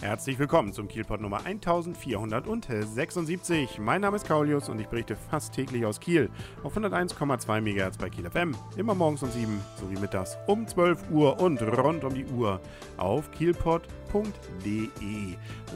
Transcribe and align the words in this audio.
Herzlich 0.00 0.38
willkommen 0.38 0.72
zum 0.72 0.88
Kielpot 0.88 1.20
Nummer 1.20 1.44
1476. 1.44 3.78
Mein 3.80 4.00
Name 4.00 4.16
ist 4.16 4.26
Kaulius 4.26 4.70
und 4.70 4.80
ich 4.80 4.86
berichte 4.86 5.14
fast 5.14 5.52
täglich 5.52 5.84
aus 5.84 6.00
Kiel 6.00 6.30
auf 6.62 6.74
101,2 6.74 7.60
MHz 7.60 7.98
bei 7.98 8.08
Kiel 8.08 8.30
FM. 8.30 8.56
Immer 8.78 8.94
morgens 8.94 9.22
um 9.22 9.30
7 9.30 9.60
sowie 9.78 10.00
mittags 10.00 10.38
um 10.46 10.66
12 10.66 11.10
Uhr 11.10 11.38
und 11.38 11.60
rund 11.60 12.04
um 12.04 12.14
die 12.14 12.24
Uhr 12.24 12.62
auf 12.96 13.30
kielpot.de. 13.32 13.90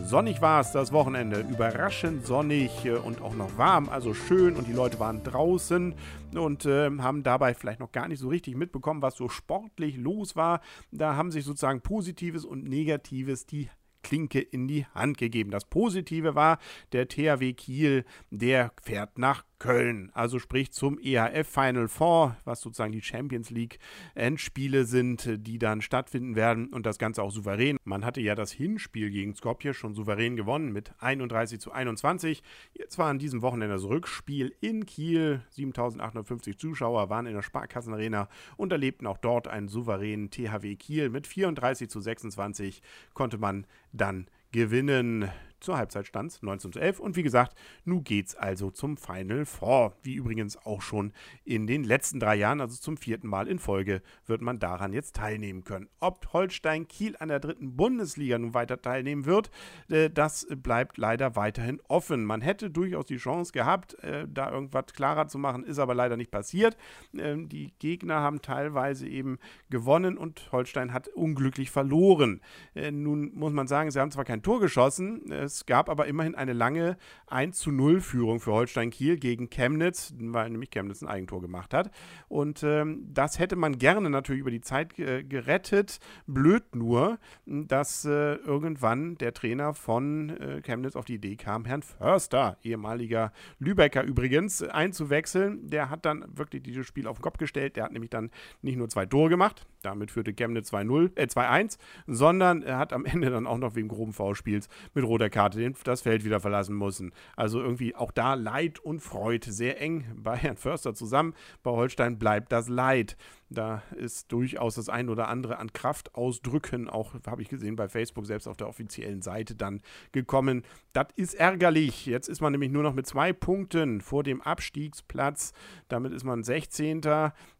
Sonnig 0.06 0.40
war 0.40 0.62
es 0.62 0.72
das 0.72 0.90
Wochenende, 0.90 1.40
überraschend 1.40 2.24
sonnig 2.24 2.70
und 3.04 3.20
auch 3.20 3.34
noch 3.34 3.58
warm, 3.58 3.90
also 3.90 4.14
schön 4.14 4.56
und 4.56 4.66
die 4.66 4.72
Leute 4.72 4.98
waren 5.00 5.22
draußen 5.22 5.94
und 6.34 6.64
äh, 6.64 6.90
haben 6.98 7.24
dabei 7.24 7.52
vielleicht 7.52 7.80
noch 7.80 7.92
gar 7.92 8.08
nicht 8.08 8.20
so 8.20 8.28
richtig 8.28 8.56
mitbekommen, 8.56 9.02
was 9.02 9.16
so 9.16 9.28
sportlich 9.28 9.98
los 9.98 10.34
war. 10.34 10.62
Da 10.92 11.14
haben 11.14 11.30
sich 11.30 11.44
sozusagen 11.44 11.82
Positives 11.82 12.46
und 12.46 12.64
Negatives 12.64 13.44
die 13.44 13.68
Klinke 14.04 14.38
in 14.38 14.68
die 14.68 14.86
Hand 14.94 15.18
gegeben. 15.18 15.50
Das 15.50 15.64
Positive 15.64 16.36
war, 16.36 16.60
der 16.92 17.08
THW 17.08 17.54
Kiel, 17.54 18.04
der 18.30 18.72
fährt 18.80 19.18
nach 19.18 19.44
Köln, 19.58 20.10
also 20.14 20.38
sprich 20.38 20.72
zum 20.72 20.98
EHF 20.98 21.48
Final 21.48 21.88
Four, 21.88 22.36
was 22.44 22.60
sozusagen 22.60 22.92
die 22.92 23.02
Champions 23.02 23.50
League 23.50 23.78
Endspiele 24.14 24.84
sind, 24.84 25.46
die 25.46 25.58
dann 25.58 25.80
stattfinden 25.80 26.36
werden 26.36 26.68
und 26.68 26.86
das 26.86 26.98
Ganze 26.98 27.22
auch 27.22 27.30
souverän. 27.30 27.76
Man 27.84 28.04
hatte 28.04 28.20
ja 28.20 28.34
das 28.34 28.52
Hinspiel 28.52 29.10
gegen 29.10 29.34
Skopje 29.34 29.74
schon 29.74 29.94
souverän 29.94 30.36
gewonnen 30.36 30.72
mit 30.72 30.92
31 30.98 31.60
zu 31.60 31.72
21. 31.72 32.42
Jetzt 32.72 32.98
war 32.98 33.08
an 33.08 33.18
diesem 33.18 33.42
Wochenende 33.42 33.74
das 33.74 33.84
Rückspiel 33.84 34.54
in 34.60 34.86
Kiel. 34.86 35.42
7850 35.50 36.58
Zuschauer 36.58 37.08
waren 37.10 37.26
in 37.26 37.34
der 37.34 37.42
Sparkassenarena 37.42 38.28
und 38.56 38.72
erlebten 38.72 39.06
auch 39.06 39.18
dort 39.18 39.48
einen 39.48 39.68
souveränen 39.68 40.30
THW 40.30 40.76
Kiel 40.76 41.10
mit 41.10 41.26
34 41.26 41.88
zu 41.88 42.00
26 42.00 42.82
konnte 43.14 43.38
man 43.38 43.66
dann 43.92 44.26
gewinnen. 44.52 45.30
Zur 45.64 45.78
Halbzeit 45.78 46.06
stand 46.06 46.30
es 46.30 46.42
19 46.42 46.72
zu 46.74 46.78
11 46.78 47.00
und 47.00 47.16
wie 47.16 47.22
gesagt, 47.22 47.56
nun 47.86 48.04
geht's 48.04 48.34
also 48.34 48.70
zum 48.70 48.98
Final 48.98 49.46
Four. 49.46 49.96
Wie 50.02 50.12
übrigens 50.12 50.58
auch 50.58 50.82
schon 50.82 51.14
in 51.42 51.66
den 51.66 51.84
letzten 51.84 52.20
drei 52.20 52.34
Jahren, 52.34 52.60
also 52.60 52.76
zum 52.76 52.98
vierten 52.98 53.28
Mal 53.28 53.48
in 53.48 53.58
Folge, 53.58 54.02
wird 54.26 54.42
man 54.42 54.58
daran 54.58 54.92
jetzt 54.92 55.16
teilnehmen 55.16 55.64
können. 55.64 55.88
Ob 56.00 56.34
Holstein 56.34 56.86
Kiel 56.86 57.16
an 57.18 57.28
der 57.28 57.40
dritten 57.40 57.76
Bundesliga 57.76 58.36
nun 58.36 58.52
weiter 58.52 58.82
teilnehmen 58.82 59.24
wird, 59.24 59.50
äh, 59.88 60.10
das 60.10 60.46
bleibt 60.54 60.98
leider 60.98 61.34
weiterhin 61.34 61.80
offen. 61.88 62.26
Man 62.26 62.42
hätte 62.42 62.68
durchaus 62.68 63.06
die 63.06 63.16
Chance 63.16 63.52
gehabt, 63.52 63.94
äh, 64.04 64.26
da 64.28 64.50
irgendwas 64.50 64.92
klarer 64.92 65.28
zu 65.28 65.38
machen, 65.38 65.64
ist 65.64 65.78
aber 65.78 65.94
leider 65.94 66.18
nicht 66.18 66.30
passiert. 66.30 66.76
Ähm, 67.16 67.48
die 67.48 67.72
Gegner 67.78 68.16
haben 68.16 68.42
teilweise 68.42 69.08
eben 69.08 69.38
gewonnen 69.70 70.18
und 70.18 70.52
Holstein 70.52 70.92
hat 70.92 71.08
unglücklich 71.08 71.70
verloren. 71.70 72.42
Äh, 72.74 72.90
nun 72.90 73.32
muss 73.34 73.54
man 73.54 73.66
sagen, 73.66 73.90
sie 73.90 73.98
haben 73.98 74.10
zwar 74.10 74.26
kein 74.26 74.42
Tor 74.42 74.60
geschossen, 74.60 75.32
es 75.32 75.53
es 75.54 75.66
gab 75.66 75.88
aber 75.88 76.06
immerhin 76.06 76.34
eine 76.34 76.52
lange 76.52 76.96
1 77.28 77.58
zu 77.58 77.70
0 77.70 78.00
Führung 78.00 78.40
für 78.40 78.52
Holstein 78.52 78.90
Kiel 78.90 79.16
gegen 79.16 79.50
Chemnitz, 79.50 80.12
weil 80.18 80.50
nämlich 80.50 80.70
Chemnitz 80.70 81.00
ein 81.00 81.08
Eigentor 81.08 81.40
gemacht 81.40 81.72
hat. 81.72 81.90
Und 82.28 82.62
ähm, 82.64 83.06
das 83.12 83.38
hätte 83.38 83.54
man 83.54 83.78
gerne 83.78 84.10
natürlich 84.10 84.40
über 84.40 84.50
die 84.50 84.60
Zeit 84.60 84.98
äh, 84.98 85.22
gerettet. 85.22 86.00
Blöd 86.26 86.74
nur, 86.74 87.18
dass 87.46 88.04
äh, 88.04 88.34
irgendwann 88.34 89.16
der 89.16 89.32
Trainer 89.32 89.74
von 89.74 90.30
äh, 90.30 90.60
Chemnitz 90.62 90.96
auf 90.96 91.04
die 91.04 91.14
Idee 91.14 91.36
kam, 91.36 91.64
Herrn 91.64 91.82
Förster, 91.82 92.58
ehemaliger 92.62 93.32
Lübecker 93.58 94.02
übrigens, 94.02 94.62
einzuwechseln. 94.62 95.70
Der 95.70 95.88
hat 95.88 96.04
dann 96.04 96.24
wirklich 96.36 96.62
dieses 96.62 96.86
Spiel 96.86 97.06
auf 97.06 97.18
den 97.18 97.22
Kopf 97.22 97.38
gestellt. 97.38 97.76
Der 97.76 97.84
hat 97.84 97.92
nämlich 97.92 98.10
dann 98.10 98.30
nicht 98.62 98.76
nur 98.76 98.88
zwei 98.88 99.06
Tore 99.06 99.30
gemacht, 99.30 99.66
damit 99.82 100.10
führte 100.10 100.32
Chemnitz 100.32 100.72
2-0, 100.72 101.12
äh 101.16 101.26
2-1, 101.26 101.78
sondern 102.06 102.62
er 102.62 102.78
hat 102.78 102.92
am 102.92 103.04
Ende 103.14 103.30
dann 103.30 103.46
auch 103.46 103.58
noch 103.58 103.76
wegen 103.76 103.88
groben 103.88 104.12
V-Spiels 104.12 104.68
mit 104.94 105.04
roter 105.04 105.30
Karte 105.34 105.58
das 105.82 106.02
Feld 106.02 106.24
wieder 106.24 106.38
verlassen 106.38 106.78
müssen. 106.78 107.12
Also 107.34 107.60
irgendwie 107.60 107.96
auch 107.96 108.12
da 108.12 108.34
Leid 108.34 108.78
und 108.78 109.00
Freude 109.00 109.52
sehr 109.52 109.80
eng 109.80 110.04
bei 110.14 110.36
Herrn 110.36 110.56
Förster 110.56 110.94
zusammen. 110.94 111.34
Bei 111.64 111.72
Holstein 111.72 112.18
bleibt 112.18 112.52
das 112.52 112.68
Leid. 112.68 113.16
Da 113.54 113.82
ist 113.96 114.32
durchaus 114.32 114.74
das 114.74 114.88
ein 114.88 115.08
oder 115.08 115.28
andere 115.28 115.58
an 115.58 115.72
Kraftausdrücken, 115.72 116.88
auch 116.88 117.14
habe 117.26 117.42
ich 117.42 117.48
gesehen 117.48 117.76
bei 117.76 117.88
Facebook, 117.88 118.26
selbst 118.26 118.46
auf 118.46 118.56
der 118.56 118.68
offiziellen 118.68 119.22
Seite 119.22 119.54
dann 119.54 119.80
gekommen. 120.12 120.62
Das 120.92 121.06
ist 121.16 121.34
ärgerlich. 121.34 122.06
Jetzt 122.06 122.28
ist 122.28 122.40
man 122.40 122.52
nämlich 122.52 122.70
nur 122.70 122.82
noch 122.82 122.94
mit 122.94 123.06
zwei 123.06 123.32
Punkten 123.32 124.00
vor 124.00 124.22
dem 124.22 124.40
Abstiegsplatz. 124.42 125.52
Damit 125.88 126.12
ist 126.12 126.24
man 126.24 126.42
16. 126.42 127.02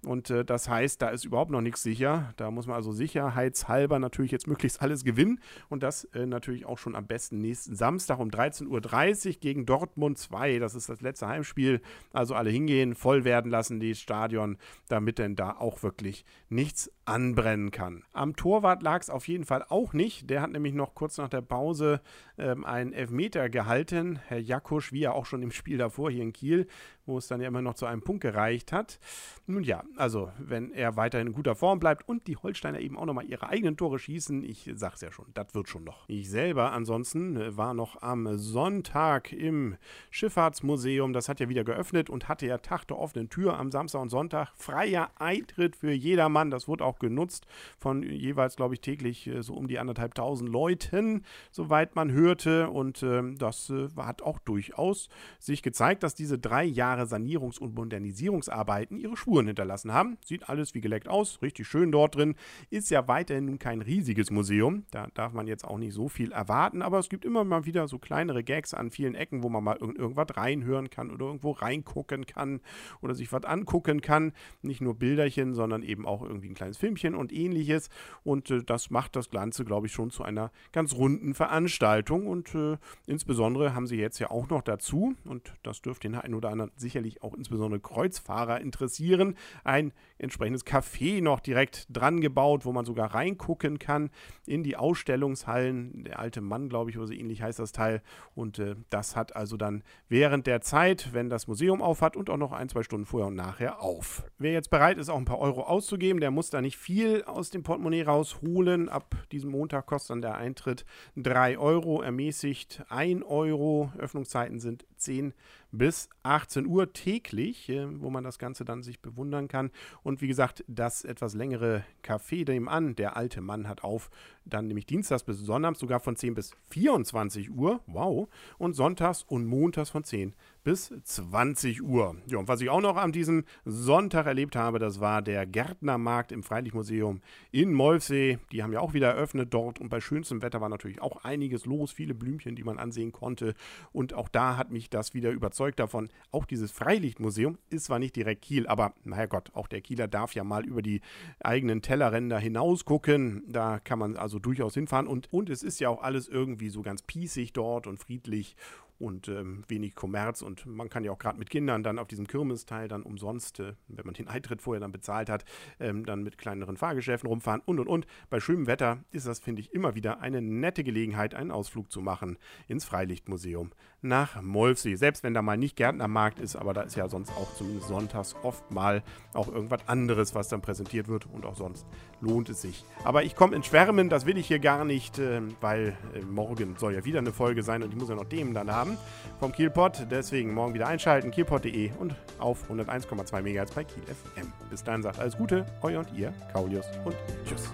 Und 0.05 0.31
äh, 0.31 0.45
das 0.45 0.69
heißt, 0.69 1.03
da 1.03 1.09
ist 1.09 1.25
überhaupt 1.25 1.51
noch 1.51 1.61
nichts 1.61 1.83
sicher. 1.83 2.33
Da 2.37 2.51
muss 2.51 2.67
man 2.67 2.77
also 2.77 2.93
sicherheitshalber 2.93 3.99
natürlich 3.99 4.31
jetzt 4.31 4.47
möglichst 4.47 4.83
alles 4.83 5.05
gewinnen. 5.05 5.41
Und 5.69 5.83
das 5.83 6.05
äh, 6.15 6.27
natürlich 6.27 6.67
auch 6.67 6.79
schon 6.79 6.95
am 6.95 7.07
besten 7.07 7.39
nächsten 7.39 7.75
Samstag 7.75 8.19
um 8.19 8.29
13.30 8.29 9.27
Uhr 9.27 9.33
gegen 9.41 9.67
Dortmund 9.67 10.19
2. 10.19 10.59
Das 10.59 10.75
ist 10.75 10.89
das 10.89 11.01
letzte 11.01 11.27
Heimspiel. 11.27 11.81
Also 12.13 12.35
alle 12.35 12.51
hingehen, 12.51 12.95
voll 12.95 13.25
werden 13.25 13.51
lassen, 13.51 13.81
das 13.81 13.99
Stadion, 13.99 14.59
damit 14.89 15.19
denn 15.19 15.37
da 15.37 15.53
auch 15.53 15.83
wirklich 15.85 16.25
nichts 16.49 16.91
anbrennen 17.05 17.71
kann. 17.71 18.03
Am 18.13 18.35
Torwart 18.35 18.83
lag 18.83 19.01
es 19.03 19.11
auf 19.11 19.29
jeden 19.29 19.45
Fall 19.45 19.65
auch 19.69 19.93
nicht. 19.93 20.31
Der 20.31 20.41
hat 20.41 20.51
nämlich 20.51 20.75
noch 20.75 20.95
kurz 20.95 21.19
nach 21.19 21.29
der 21.29 21.43
Pause 21.43 22.01
ähm, 22.39 22.65
einen 22.65 22.93
Elfmeter 22.93 23.49
gehalten. 23.49 24.19
Herr 24.27 24.39
Jakusch, 24.39 24.93
wie 24.93 25.01
ja 25.01 25.13
auch 25.13 25.27
schon 25.27 25.43
im 25.43 25.53
Spiel 25.53 25.79
davor 25.79 26.11
hier 26.11 26.23
in 26.23 26.33
Kiel, 26.33 26.67
wo 27.07 27.19
es 27.19 27.29
dann 27.29 27.41
ja 27.41 27.49
immer 27.49 27.63
noch 27.63 27.75
zu 27.75 27.87
einem 27.87 28.03
Punkt 28.03 28.23
gereicht 28.23 28.73
hat. 28.73 28.99
Nun 29.47 29.63
ja, 29.63 29.85
also 29.97 30.33
wenn 30.39 30.73
er 30.73 30.97
weiterhin 30.97 31.29
in 31.29 31.33
guter 31.35 31.55
Form 31.55 31.79
bleibt 31.79 32.09
und 32.09 32.27
die 32.27 32.37
Holsteiner 32.37 32.81
eben 32.81 32.97
auch 32.97 33.05
nochmal 33.05 33.27
ihre 33.27 33.49
eigenen 33.49 33.77
Tore 33.77 33.99
schießen, 33.99 34.43
ich 34.43 34.71
sag's 34.75 35.03
ja 35.03 35.13
schon, 35.13 35.27
das 35.35 35.55
wird 35.55 35.69
schon 35.69 35.85
noch. 35.85 36.09
Ich 36.09 36.31
selber 36.31 36.73
ansonsten 36.73 37.37
äh, 37.37 37.57
war 37.57 37.75
noch 37.75 38.01
am 38.03 38.39
Sonntag 38.39 39.33
im 39.33 39.77
Schifffahrtsmuseum. 40.11 41.13
Das 41.13 41.29
hat 41.29 41.41
ja 41.41 41.49
wieder 41.49 41.65
geöffnet 41.65 42.09
und 42.09 42.29
hatte 42.29 42.47
ja 42.47 42.59
Tag 42.59 42.87
der 42.87 42.99
offenen 42.99 43.29
Tür 43.29 43.59
am 43.59 43.71
Samstag 43.71 44.01
und 44.01 44.09
Sonntag. 44.09 44.53
Freier 44.57 45.11
Eintritt 45.19 45.64
für 45.73 45.93
jedermann. 45.93 46.51
Das 46.51 46.69
wurde 46.69 46.85
auch 46.85 46.99
genutzt 46.99 47.47
von 47.79 48.03
jeweils, 48.03 48.57
glaube 48.57 48.75
ich, 48.75 48.81
täglich 48.81 49.27
äh, 49.27 49.43
so 49.43 49.55
um 49.55 49.69
die 49.69 49.79
anderthalbtausend 49.79 50.49
Leuten, 50.49 51.23
soweit 51.51 51.97
man 51.97 52.13
hörte. 52.13 52.71
Und 52.71 53.03
äh, 53.03 53.23
das 53.37 53.71
äh, 53.71 53.89
hat 53.97 54.23
auch 54.23 54.39
durchaus 54.39 55.09
sich 55.39 55.63
gezeigt, 55.63 56.03
dass 56.03 56.15
diese 56.15 56.39
drei 56.39 56.65
Jahre 56.65 57.05
Sanierungs- 57.05 57.59
und 57.59 57.75
Modernisierungsarbeiten 57.75 58.99
ihre 58.99 59.17
Spuren 59.17 59.47
hinterlassen 59.47 59.93
haben. 59.93 60.19
Sieht 60.25 60.49
alles 60.49 60.75
wie 60.75 60.81
geleckt 60.81 61.09
aus, 61.09 61.41
richtig 61.43 61.67
schön 61.67 61.93
dort 61.93 62.17
drin. 62.17 62.35
Ist 62.71 62.91
ja 62.91 63.09
weiterhin 63.09 63.47
nun 63.47 63.59
kein 63.59 63.81
riesiges 63.81 64.31
Museum. 64.31 64.85
Da 64.91 65.09
darf 65.15 65.33
man 65.33 65.47
jetzt 65.47 65.65
auch 65.65 65.79
nicht 65.79 65.95
so 65.95 66.09
viel 66.09 66.33
erwarten, 66.33 66.83
aber 66.83 66.99
es 66.99 67.09
gibt 67.09 67.25
immer 67.25 67.45
mal 67.45 67.65
wieder 67.65 67.89
so 67.89 67.99
kleinere 67.99 68.45
Gags 68.45 68.75
an 68.75 68.91
vielen 68.91 69.15
Ecken, 69.15 69.43
wo 69.43 69.49
man 69.49 69.65
mal 69.65 69.77
irgend 69.77 69.99
irgendwas 69.99 70.37
reinhören 70.37 70.91
kann 70.91 71.11
oder 71.11 71.27
irgendwo 71.27 71.53
reingucken 71.53 72.27
kann 72.27 72.61
oder 73.01 73.15
sich 73.15 73.33
was 73.33 73.45
angucken 73.45 74.01
kann. 74.01 74.33
Nicht 74.63 74.81
nur 74.81 74.95
Bilderchen, 74.95 75.54
sondern 75.55 75.83
eben 75.83 76.07
auch 76.07 76.23
irgendwie 76.23 76.49
ein 76.49 76.55
kleines 76.55 76.77
Filmchen 76.77 77.15
und 77.15 77.33
ähnliches. 77.33 77.89
Und 78.23 78.51
äh, 78.51 78.63
das 78.63 78.91
macht 78.91 79.17
das 79.17 79.31
Ganze, 79.31 79.65
glaube 79.65 79.87
ich, 79.87 79.93
schon 79.93 80.11
zu 80.11 80.23
einer 80.23 80.51
ganz 80.73 80.95
runden 80.95 81.35
Veranstaltung. 81.35 82.27
Und 82.27 82.55
äh, 82.55 82.77
insbesondere 83.07 83.75
haben 83.75 83.87
sie 83.87 83.97
jetzt 83.97 84.19
ja 84.19 84.31
auch 84.31 84.49
noch 84.49 84.63
dazu, 84.63 85.15
und 85.25 85.55
das 85.63 85.83
dürfte 85.83 86.09
den 86.09 86.17
einen 86.17 86.35
oder 86.35 86.51
anderen 86.51 86.73
sicherlich 86.77 87.23
auch 87.23 87.35
insbesondere 87.35 87.81
Kreuzfahrer 87.81 88.61
interessieren, 88.61 89.37
ein 89.65 89.93
entsprechendes 90.19 90.67
Café 90.67 91.23
noch 91.23 91.41
direkt 91.41 91.87
dran 91.91 92.21
gebaut, 92.21 92.65
wo 92.65 92.73
man 92.73 92.85
sogar 92.85 93.15
reingucken 93.15 93.79
kann 93.79 94.11
in 94.47 94.63
die 94.63 94.77
Ausstellungshallen. 94.77 96.05
Der 96.05 96.19
alte 96.19 96.41
Mann, 96.41 96.69
glaube 96.69 96.91
ich, 96.91 96.99
oder 96.99 97.07
so 97.07 97.13
ähnlich 97.13 97.43
heißt 97.43 97.59
das 97.59 97.73
Teil. 97.73 98.03
Und 98.35 98.59
äh, 98.59 98.77
das 98.91 99.17
hat 99.17 99.37
also 99.37 99.57
dann 99.57 99.83
während 100.09 100.47
der 100.47 100.61
Zeit, 100.61 101.13
wenn 101.13 101.29
das 101.29 101.47
Museum 101.47 101.83
auf 101.83 102.03
hat 102.03 102.17
und 102.17 102.31
auch 102.31 102.37
noch 102.37 102.53
ein, 102.53 102.69
zwei 102.69 102.83
Stunden 102.83 103.07
vorher 103.07 103.29
und 103.29 103.35
nachher 103.35 103.81
auf. 103.81 104.25
Wer 104.39 104.53
jetzt 104.53 104.71
bereit 104.71 104.99
ist, 104.99 105.09
auch 105.09 105.19
ein 105.19 105.25
paar 105.25 105.39
Euro 105.45 105.65
auszugeben, 105.65 106.21
der 106.21 106.31
muss 106.31 106.49
da 106.49 106.63
nicht 106.63 106.79
viel 106.79 107.23
aus 107.25 107.51
dem 107.51 107.63
Portemonnaie 107.63 108.03
rausholen. 108.03 108.89
Ab 108.89 109.15
diesem 109.31 109.51
Montag 109.51 109.85
kostet 109.85 110.11
dann 110.11 110.23
der 110.23 110.37
Eintritt 110.37 110.87
3 111.17 111.59
Euro, 111.59 112.01
ermäßigt 112.01 112.83
1 112.89 113.23
Euro. 113.27 113.93
Öffnungszeiten 113.99 114.59
sind 114.59 114.87
10 114.97 115.35
bis 115.71 116.09
18 116.23 116.67
Uhr 116.67 116.95
täglich, 116.95 117.69
äh, 117.69 117.87
wo 118.01 118.09
man 118.09 118.25
das 118.25 118.39
Ganze 118.39 118.65
dann 118.65 118.83
sich 118.83 119.01
bewundern 119.01 119.49
kann. 119.49 119.71
Und 120.03 120.23
wie 120.23 120.29
gesagt, 120.29 120.65
das 120.67 121.05
etwas 121.05 121.35
längere 121.35 121.85
Café 122.03 122.47
dem 122.47 122.67
an, 122.67 122.97
der 122.97 123.17
alte 123.17 123.43
Mann 123.43 123.69
hat 123.69 123.85
auf, 123.85 124.09
dann 124.45 124.67
nämlich 124.67 124.87
dienstags 124.87 125.25
bis 125.25 125.39
sonnabends 125.39 125.81
sogar 125.81 126.01
von 126.01 126.17
10 126.17 126.35
bis 126.35 126.53
24 126.71 127.51
Uhr, 127.51 127.81
wow, 127.87 128.29
und 128.59 128.75
sonntags 128.75 129.23
und 129.23 129.47
montags 129.47 129.91
von 129.91 130.05
10 130.05 130.35
bis 130.65 130.93
20 131.05 131.83
Uhr. 131.83 132.17
Ja, 132.27 132.39
und 132.39 132.49
was 132.49 132.63
ich 132.63 132.71
auch 132.71 132.81
noch 132.81 132.97
an 132.97 133.13
diesem 133.13 133.45
Sonntag 133.67 134.27
erlebt 134.27 134.57
habe, 134.57 134.79
das 134.79 134.99
war 134.99 135.21
der 135.21 135.45
Gärtnermarkt 135.47 136.33
im 136.33 136.43
Freilichtmuseum 136.43 137.21
in 137.53 137.73
Molfsee. 137.73 138.39
Die 138.51 138.63
haben 138.63 138.73
ja 138.73 138.81
auch 138.81 138.95
wieder 138.95 139.09
eröffnet 139.09 139.53
dort 139.53 139.79
und 139.79 139.91
bei 139.91 140.01
schönstem 140.01 140.41
Wetter 140.41 140.63
war 140.63 140.71
natürlich 140.71 141.03
auch 141.03 141.23
einiges 141.23 141.67
los, 141.67 141.93
viele 141.93 142.15
Blümchen, 142.15 142.57
die 142.57 142.65
man 142.65 142.79
ansehen 142.79 143.13
konnte. 143.13 143.55
Und 143.93 144.15
auch 144.15 144.29
da 144.29 144.57
hat 144.57 144.71
mich 144.71 144.89
das 144.89 145.13
wieder 145.13 145.31
überzeugt 145.31 145.79
davon. 145.79 146.09
Auch 146.31 146.47
dieses 146.47 146.73
Freilichtmuseum 146.73 147.59
ist 147.69 147.85
zwar 147.85 147.99
nicht 147.99 148.17
direkt 148.17 148.43
Kiel, 148.43 148.67
aber 148.67 148.95
naja 149.05 149.27
Gott, 149.27 149.51
auch 149.53 149.69
der 149.69 149.83
Kieler 149.83 150.09
darf 150.09 150.35
ja 150.35 150.45
mal 150.45 150.65
über 150.65 150.81
die 150.81 151.03
eigenen 151.41 151.83
Tellerränder 151.83 152.39
hinaus 152.39 152.87
gucken. 152.87 153.45
Da 153.47 153.81
kann 153.81 153.99
man 153.99 154.17
also 154.17 154.34
durchaus 154.39 154.75
hinfahren. 154.75 155.07
Und, 155.07 155.33
und 155.33 155.51
es 155.51 155.63
ist 155.63 155.81
ja 155.81 155.89
auch 155.89 156.03
alles 156.03 156.29
irgendwie 156.29 156.69
so 156.69 156.83
ganz 156.83 157.03
piesig 157.03 157.53
dort 157.53 157.87
und 157.87 157.99
friedlich 157.99 158.57
und 158.99 159.29
ähm, 159.29 159.65
wenig 159.69 159.95
Kommerz 159.95 160.43
und 160.43 160.67
man 160.67 160.89
kann 160.89 161.05
ja 161.05 161.13
auch 161.13 161.19
gerade 161.19 161.39
mit 161.39 161.51
Kindern 161.51 161.83
dann 161.83 161.99
auf 161.99 162.09
diesem 162.09 162.27
Kirmesteil 162.27 162.89
dann 162.89 163.03
umsonst, 163.03 163.61
äh, 163.61 163.75
wenn 163.89 164.07
man 164.07 164.15
den 164.15 164.29
Eintritt 164.29 164.63
vorher 164.63 164.81
dann 164.81 164.93
bezahlt 164.93 165.29
hat, 165.29 165.45
ähm, 165.81 166.07
dann 166.07 166.23
mit 166.23 166.39
kleineren 166.39 166.77
Fahrgeschäften 166.77 167.29
rumfahren 167.29 167.63
und 167.65 167.81
und 167.81 167.89
und. 167.89 168.07
Bei 168.31 168.41
schönem 168.41 168.67
Wetter 168.67 168.99
ist 169.11 169.27
das, 169.27 169.41
finde 169.41 169.61
ich, 169.61 169.73
immer 169.73 169.95
wieder 169.95 170.21
eine 170.21 170.41
nette 170.41 170.85
Gelegenheit, 170.85 171.35
einen 171.35 171.51
Ausflug 171.51 171.91
zu 171.91 172.01
machen 172.01 172.39
ins 172.69 172.85
Freilichtmuseum 172.85 173.73
nach 174.05 174.41
Molfsee. 174.43 174.97
Selbst 174.97 175.23
wenn 175.23 175.35
da 175.35 175.43
mal 175.43 175.57
nicht 175.57 175.77
Gärtnermarkt 175.77 176.39
ist, 176.39 176.57
aber 176.57 176.75
da 176.75 176.83
ist 176.83 176.95
ja 176.95 177.09
sonst 177.09 177.31
auch 177.31 177.55
zumindest 177.55 177.89
sonntags 177.89 178.37
oft 178.43 178.71
mal 178.71 179.03
auch 179.33 179.49
irgendwas 179.49 179.89
anderes, 179.89 180.35
was 180.35 180.49
dann 180.49 180.61
präsentiert 180.61 181.09
wird 181.09 181.27
und 181.27 181.45
auch 181.47 181.57
sonst 181.57 181.87
lohnt 182.21 182.49
es 182.51 182.63
sich. 182.63 182.85
Aber 183.03 183.25
ich 183.25 183.35
komme 183.35 183.57
ins 183.57 183.67
Schwärmen, 183.67 184.09
das 184.11 184.27
will 184.27 184.37
ich 184.37 184.47
hier 184.47 184.59
gar 184.59 184.85
nicht, 184.85 185.19
äh, 185.19 185.41
weil 185.61 185.97
äh, 186.15 186.21
morgen 186.21 186.77
soll 186.79 186.95
ja 186.95 187.05
wieder 187.05 187.19
eine 187.19 187.33
Folge 187.33 187.63
sein 187.63 187.83
und 187.83 187.91
ich 187.91 187.97
muss 187.97 188.09
ja 188.09 188.15
noch 188.15 188.25
Themen 188.27 188.55
dann 188.55 188.71
haben 188.85 188.99
vom 189.41 189.53
Kielpot. 189.53 190.07
Deswegen 190.11 190.53
morgen 190.53 190.75
wieder 190.75 190.87
einschalten, 190.87 191.31
kielpot.de 191.31 191.91
und 191.99 192.15
auf 192.39 192.71
101,2 192.71 193.43
MHz 193.43 193.73
bei 193.73 193.85
Kiel 193.85 194.03
FM. 194.05 194.53
Bis 194.71 194.85
dann 194.85 195.03
sagt 195.03 195.19
alles 195.19 195.37
Gute, 195.37 195.65
euer 195.83 196.01
und 196.01 196.13
ihr, 196.13 196.33
Kaulius 196.53 196.87
und 197.05 197.17
tschüss. 197.47 197.73